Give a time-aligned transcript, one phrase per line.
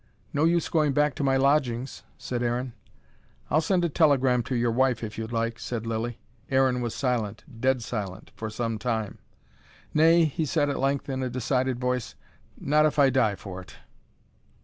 [0.33, 2.73] "No use going back to my lodgings," said Aaron.
[3.51, 6.17] "I'll send a telegram to your wife if you like," said Lilly.
[6.49, 9.19] Aaron was silent, dead silent, for some time.
[9.93, 12.15] "Nay," he said at length, in a decided voice.
[12.59, 13.75] "Not if I die for it."